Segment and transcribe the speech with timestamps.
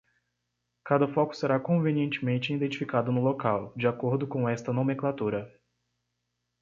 [0.83, 5.53] Cada foco será convenientemente identificado no local, de acordo com esta nomenclatura.